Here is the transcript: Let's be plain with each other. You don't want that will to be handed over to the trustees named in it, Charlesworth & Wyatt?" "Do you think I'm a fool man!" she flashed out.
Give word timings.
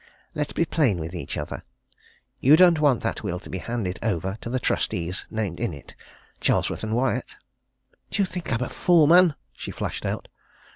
Let's 0.33 0.51
be 0.51 0.65
plain 0.65 0.97
with 0.99 1.13
each 1.13 1.37
other. 1.37 1.61
You 2.39 2.55
don't 2.55 2.79
want 2.79 3.03
that 3.03 3.21
will 3.21 3.39
to 3.39 3.51
be 3.51 3.59
handed 3.59 3.99
over 4.01 4.35
to 4.41 4.49
the 4.49 4.59
trustees 4.59 5.27
named 5.29 5.59
in 5.59 5.75
it, 5.75 5.93
Charlesworth 6.39 6.83
& 6.83 6.83
Wyatt?" 6.83 7.35
"Do 8.09 8.23
you 8.23 8.25
think 8.25 8.51
I'm 8.51 8.61
a 8.63 8.69
fool 8.69 9.05
man!" 9.05 9.35
she 9.53 9.69
flashed 9.69 10.07
out. 10.07 10.27